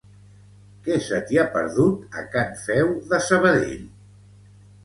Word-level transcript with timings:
Què 0.87 0.95
se 1.07 1.19
t'hi 1.27 1.37
ha 1.41 1.43
perdut, 1.57 2.09
a 2.21 2.25
Can 2.37 2.57
Feu 2.65 2.93
de 3.13 3.21
Sabadell? 3.29 3.89